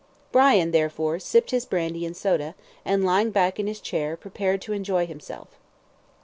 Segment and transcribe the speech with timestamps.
[0.31, 4.73] Brian, therefore, sipped his brandy and soda, and, lying back in his chair, prepared to
[4.73, 5.49] enjoy himself.